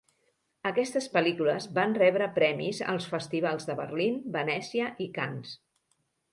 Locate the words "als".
2.95-3.07